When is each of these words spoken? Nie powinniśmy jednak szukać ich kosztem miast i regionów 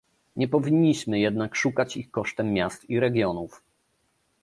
Nie 0.35 0.47
powinniśmy 0.47 1.19
jednak 1.19 1.55
szukać 1.55 1.97
ich 1.97 2.11
kosztem 2.11 2.53
miast 2.53 2.89
i 2.89 2.99
regionów 2.99 3.63